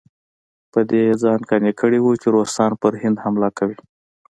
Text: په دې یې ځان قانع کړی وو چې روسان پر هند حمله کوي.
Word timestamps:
په 0.71 0.79
دې 0.89 0.99
یې 1.07 1.13
ځان 1.23 1.39
قانع 1.49 1.71
کړی 1.81 1.99
وو 2.01 2.13
چې 2.21 2.27
روسان 2.35 2.71
پر 2.81 2.93
هند 3.01 3.17
حمله 3.23 3.49
کوي. 3.57 3.77